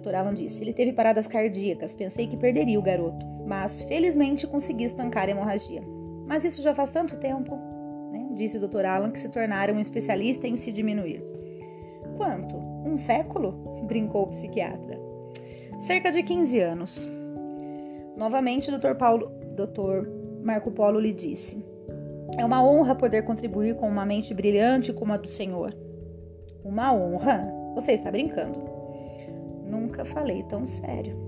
Dr. 0.00 0.14
Alan 0.14 0.34
disse: 0.34 0.62
ele 0.62 0.72
teve 0.72 0.92
paradas 0.92 1.26
cardíacas, 1.26 1.94
pensei 1.94 2.26
que 2.26 2.36
perderia 2.36 2.78
o 2.78 2.82
garoto, 2.82 3.24
mas 3.46 3.80
felizmente 3.82 4.46
consegui 4.46 4.84
estancar 4.84 5.28
a 5.28 5.30
hemorragia. 5.30 5.82
Mas 6.26 6.44
isso 6.44 6.62
já 6.62 6.74
faz 6.74 6.90
tanto 6.90 7.18
tempo, 7.18 7.56
né? 8.10 8.28
disse 8.34 8.58
o 8.58 8.68
Dr. 8.68 8.84
Alan, 8.84 9.10
que 9.10 9.20
se 9.20 9.28
tornara 9.28 9.72
um 9.72 9.80
especialista 9.80 10.46
em 10.46 10.56
se 10.56 10.72
diminuir. 10.72 11.22
Quanto? 12.16 12.56
Um 12.56 12.96
século? 12.96 13.52
brincou 13.86 14.24
o 14.24 14.28
psiquiatra. 14.28 14.98
Cerca 15.80 16.10
de 16.10 16.22
15 16.22 16.60
anos. 16.60 17.08
Novamente, 18.16 18.70
o 18.70 18.78
Dr. 18.78 18.94
Paulo, 18.94 19.30
Dr. 19.54 20.08
Marco 20.42 20.70
Polo 20.70 20.98
lhe 20.98 21.12
disse: 21.12 21.64
É 22.38 22.44
uma 22.44 22.64
honra 22.64 22.94
poder 22.94 23.22
contribuir 23.22 23.76
com 23.76 23.88
uma 23.88 24.06
mente 24.06 24.34
brilhante 24.34 24.92
como 24.92 25.12
a 25.12 25.16
do 25.16 25.28
senhor. 25.28 25.76
Uma 26.64 26.92
honra? 26.92 27.46
Você 27.74 27.92
está 27.92 28.10
brincando. 28.10 28.75
Nunca 29.66 30.04
falei 30.04 30.42
tão 30.44 30.66
sério. 30.66 31.26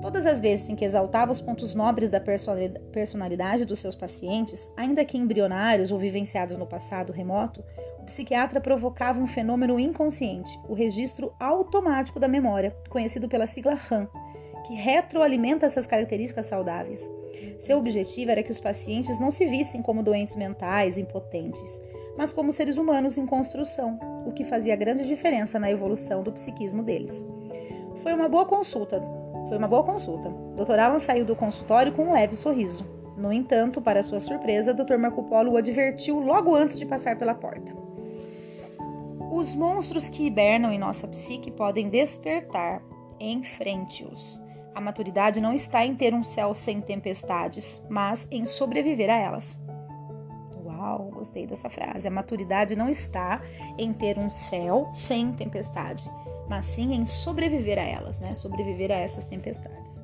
Todas 0.00 0.26
as 0.26 0.38
vezes 0.38 0.68
em 0.68 0.76
que 0.76 0.84
exaltava 0.84 1.32
os 1.32 1.40
pontos 1.40 1.74
nobres 1.74 2.10
da 2.10 2.20
personalidade 2.20 3.64
dos 3.64 3.80
seus 3.80 3.94
pacientes, 3.94 4.70
ainda 4.76 5.04
que 5.04 5.18
embrionários 5.18 5.90
ou 5.90 5.98
vivenciados 5.98 6.56
no 6.56 6.66
passado 6.66 7.12
remoto, 7.12 7.64
o 7.98 8.04
psiquiatra 8.04 8.60
provocava 8.60 9.18
um 9.18 9.26
fenômeno 9.26 9.80
inconsciente, 9.80 10.56
o 10.68 10.74
registro 10.74 11.34
automático 11.40 12.20
da 12.20 12.28
memória, 12.28 12.76
conhecido 12.88 13.28
pela 13.28 13.46
sigla 13.46 13.74
RAM, 13.74 14.06
que 14.66 14.74
retroalimenta 14.74 15.66
essas 15.66 15.86
características 15.86 16.46
saudáveis. 16.46 17.00
Seu 17.58 17.78
objetivo 17.78 18.30
era 18.30 18.42
que 18.42 18.50
os 18.50 18.60
pacientes 18.60 19.18
não 19.18 19.30
se 19.30 19.46
vissem 19.46 19.82
como 19.82 20.02
doentes 20.02 20.36
mentais, 20.36 20.98
impotentes, 20.98 21.80
mas 22.16 22.32
como 22.32 22.52
seres 22.52 22.76
humanos 22.76 23.18
em 23.18 23.26
construção, 23.26 23.98
o 24.26 24.32
que 24.32 24.44
fazia 24.44 24.76
grande 24.76 25.06
diferença 25.06 25.58
na 25.58 25.70
evolução 25.70 26.22
do 26.22 26.32
psiquismo 26.32 26.82
deles. 26.82 27.24
Foi 28.02 28.12
uma 28.12 28.28
boa 28.28 28.44
consulta. 28.44 29.02
Foi 29.48 29.56
uma 29.56 29.68
boa 29.68 29.84
consulta. 29.84 30.28
Dr. 30.56 30.78
Alan 30.78 30.98
saiu 30.98 31.24
do 31.24 31.36
consultório 31.36 31.92
com 31.92 32.04
um 32.04 32.12
leve 32.12 32.34
sorriso. 32.34 32.84
No 33.16 33.32
entanto, 33.32 33.80
para 33.80 34.02
sua 34.02 34.20
surpresa, 34.20 34.74
Dr. 34.74 34.96
Marco 34.98 35.22
Polo 35.24 35.52
o 35.52 35.56
advertiu 35.56 36.18
logo 36.18 36.54
antes 36.54 36.78
de 36.78 36.84
passar 36.84 37.16
pela 37.16 37.34
porta. 37.34 37.74
Os 39.30 39.54
monstros 39.54 40.08
que 40.08 40.26
hibernam 40.26 40.72
em 40.72 40.78
nossa 40.78 41.06
psique 41.06 41.50
podem 41.50 41.88
despertar. 41.88 42.82
Enfrente-os. 43.18 44.42
A 44.74 44.80
maturidade 44.80 45.40
não 45.40 45.54
está 45.54 45.86
em 45.86 45.94
ter 45.94 46.12
um 46.12 46.22
céu 46.22 46.52
sem 46.52 46.80
tempestades, 46.80 47.82
mas 47.88 48.28
em 48.30 48.44
sobreviver 48.44 49.08
a 49.08 49.16
elas. 49.16 49.58
Uau, 50.86 51.10
gostei 51.12 51.46
dessa 51.46 51.68
frase. 51.68 52.06
A 52.06 52.10
maturidade 52.10 52.76
não 52.76 52.88
está 52.88 53.42
em 53.76 53.92
ter 53.92 54.18
um 54.18 54.30
céu 54.30 54.88
sem 54.92 55.32
tempestade, 55.32 56.08
mas 56.48 56.66
sim 56.66 56.94
em 56.94 57.04
sobreviver 57.04 57.76
a 57.76 57.82
elas, 57.82 58.20
né? 58.20 58.34
Sobreviver 58.36 58.92
a 58.92 58.96
essas 58.96 59.28
tempestades. 59.28 60.00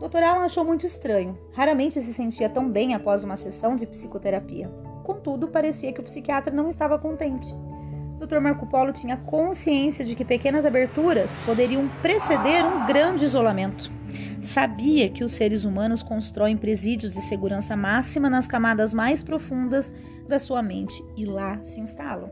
Dr. 0.00 0.22
Alan 0.22 0.44
achou 0.44 0.64
muito 0.64 0.84
estranho. 0.84 1.38
Raramente 1.52 2.00
se 2.00 2.12
sentia 2.12 2.48
tão 2.48 2.68
bem 2.68 2.94
após 2.94 3.22
uma 3.22 3.36
sessão 3.36 3.76
de 3.76 3.86
psicoterapia. 3.86 4.68
Contudo, 5.04 5.48
parecia 5.48 5.92
que 5.92 6.00
o 6.00 6.04
psiquiatra 6.04 6.54
não 6.54 6.68
estava 6.68 6.98
contente. 6.98 7.54
Dr. 8.18 8.40
Marco 8.40 8.66
Polo 8.66 8.92
tinha 8.92 9.16
consciência 9.16 10.04
de 10.04 10.16
que 10.16 10.24
pequenas 10.24 10.66
aberturas 10.66 11.38
poderiam 11.40 11.88
preceder 12.02 12.64
um 12.64 12.84
grande 12.84 13.24
isolamento. 13.24 13.97
Sabia 14.42 15.08
que 15.10 15.24
os 15.24 15.32
seres 15.32 15.64
humanos 15.64 16.02
constroem 16.02 16.56
presídios 16.56 17.12
de 17.12 17.20
segurança 17.20 17.76
máxima 17.76 18.30
nas 18.30 18.46
camadas 18.46 18.94
mais 18.94 19.22
profundas 19.22 19.92
da 20.26 20.38
sua 20.38 20.62
mente 20.62 21.02
e 21.16 21.24
lá 21.24 21.60
se 21.64 21.80
instalam. 21.80 22.30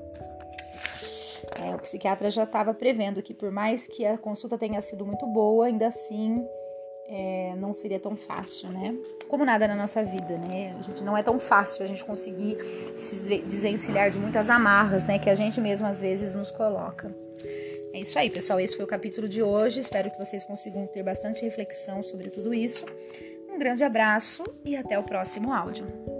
É, 1.62 1.74
o 1.74 1.78
psiquiatra 1.78 2.30
já 2.30 2.44
estava 2.44 2.74
prevendo 2.74 3.22
que, 3.22 3.32
por 3.32 3.50
mais 3.50 3.86
que 3.86 4.04
a 4.04 4.18
consulta 4.18 4.58
tenha 4.58 4.80
sido 4.80 5.06
muito 5.06 5.26
boa, 5.26 5.66
ainda 5.66 5.86
assim 5.86 6.44
é, 7.08 7.54
não 7.56 7.72
seria 7.72 8.00
tão 8.00 8.16
fácil, 8.16 8.68
né? 8.68 8.94
Como 9.28 9.44
nada 9.44 9.66
na 9.66 9.74
nossa 9.74 10.02
vida, 10.04 10.36
né? 10.36 10.74
A 10.78 10.82
gente 10.82 11.02
não 11.04 11.16
é 11.16 11.22
tão 11.22 11.38
fácil 11.38 11.84
a 11.84 11.86
gente 11.86 12.04
conseguir 12.04 12.58
se 12.96 13.38
desencilhar 13.40 14.10
de 14.10 14.18
muitas 14.18 14.50
amarras, 14.50 15.06
né? 15.06 15.18
Que 15.18 15.30
a 15.30 15.34
gente 15.34 15.60
mesmo 15.60 15.86
às 15.86 16.00
vezes 16.00 16.34
nos 16.34 16.50
coloca. 16.50 17.14
É 17.96 18.00
isso 18.00 18.18
aí, 18.18 18.28
pessoal. 18.28 18.60
Esse 18.60 18.76
foi 18.76 18.84
o 18.84 18.88
capítulo 18.88 19.26
de 19.26 19.42
hoje. 19.42 19.80
Espero 19.80 20.10
que 20.10 20.18
vocês 20.18 20.44
consigam 20.44 20.86
ter 20.86 21.02
bastante 21.02 21.42
reflexão 21.42 22.02
sobre 22.02 22.28
tudo 22.28 22.52
isso. 22.52 22.84
Um 23.48 23.58
grande 23.58 23.84
abraço 23.84 24.44
e 24.62 24.76
até 24.76 24.98
o 24.98 25.02
próximo 25.02 25.50
áudio. 25.50 26.15